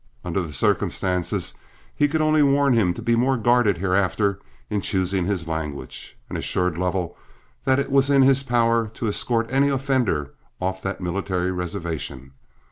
[0.25, 1.53] Under the circumstances
[1.95, 6.39] he could only warn him to be more guarded hereafter in choosing his language, and
[6.39, 7.15] assured Lovell
[7.65, 12.31] that it was in his power to escort any offender off that military reservation.